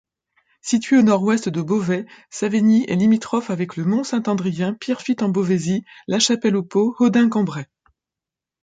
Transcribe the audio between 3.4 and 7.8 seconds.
avec Le Mont-Saint-Adrien, Pierrefitte-en-Beauvaisis, Lachapelle-aux-Pots, Hodenc-en-Bray.